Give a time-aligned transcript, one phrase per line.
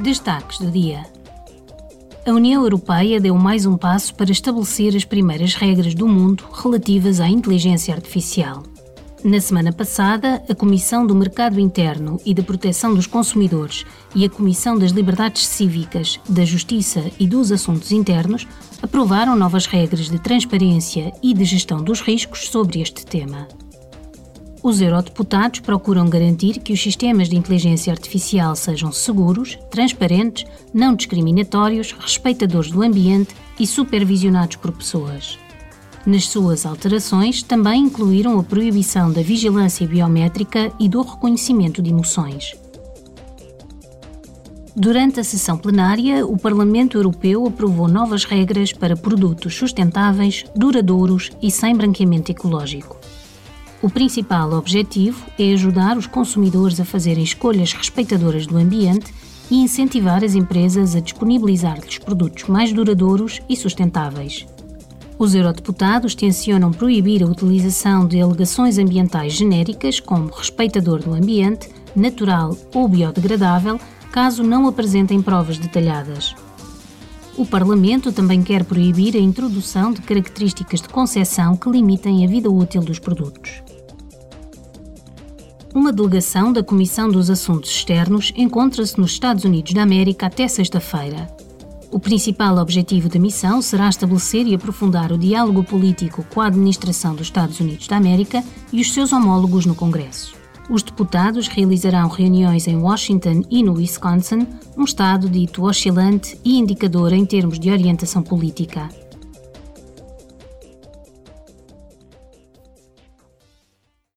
[0.00, 1.04] Destaques do dia.
[2.26, 7.20] A União Europeia deu mais um passo para estabelecer as primeiras regras do mundo relativas
[7.20, 8.64] à inteligência artificial.
[9.22, 14.28] Na semana passada, a Comissão do Mercado Interno e da Proteção dos Consumidores e a
[14.30, 18.46] Comissão das Liberdades Cívicas, da Justiça e dos Assuntos Internos
[18.82, 23.46] aprovaram novas regras de transparência e de gestão dos riscos sobre este tema.
[24.64, 31.92] Os eurodeputados procuram garantir que os sistemas de inteligência artificial sejam seguros, transparentes, não discriminatórios,
[31.92, 35.38] respeitadores do ambiente e supervisionados por pessoas.
[36.06, 42.54] Nas suas alterações, também incluíram a proibição da vigilância biométrica e do reconhecimento de emoções.
[44.74, 51.50] Durante a sessão plenária, o Parlamento Europeu aprovou novas regras para produtos sustentáveis, duradouros e
[51.50, 52.96] sem branqueamento ecológico.
[53.84, 59.12] O principal objetivo é ajudar os consumidores a fazerem escolhas respeitadoras do ambiente
[59.50, 64.46] e incentivar as empresas a disponibilizar-lhes produtos mais duradouros e sustentáveis.
[65.18, 72.56] Os eurodeputados tencionam proibir a utilização de alegações ambientais genéricas como respeitador do ambiente, natural
[72.74, 73.78] ou biodegradável,
[74.10, 76.34] caso não apresentem provas detalhadas.
[77.36, 82.50] O Parlamento também quer proibir a introdução de características de concessão que limitem a vida
[82.50, 83.62] útil dos produtos
[85.74, 91.28] uma delegação da Comissão dos Assuntos Externos encontra-se nos Estados Unidos da América até sexta-feira.
[91.90, 97.14] O principal objetivo da missão será estabelecer e aprofundar o diálogo político com a administração
[97.14, 100.36] dos Estados Unidos da América e os seus homólogos no Congresso.
[100.70, 107.12] Os deputados realizarão reuniões em Washington e no Wisconsin, um estado dito oscilante e indicador
[107.12, 108.88] em termos de orientação política.